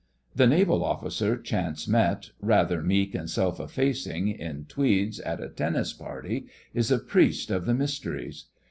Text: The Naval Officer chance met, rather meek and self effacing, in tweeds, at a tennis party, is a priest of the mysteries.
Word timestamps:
The 0.33 0.47
Naval 0.47 0.83
Officer 0.83 1.37
chance 1.37 1.87
met, 1.87 2.31
rather 2.41 2.81
meek 2.81 3.13
and 3.13 3.29
self 3.29 3.59
effacing, 3.59 4.29
in 4.29 4.65
tweeds, 4.65 5.19
at 5.23 5.39
a 5.39 5.47
tennis 5.47 5.93
party, 5.93 6.47
is 6.73 6.89
a 6.89 6.97
priest 6.97 7.51
of 7.51 7.67
the 7.67 7.75
mysteries. 7.75 8.45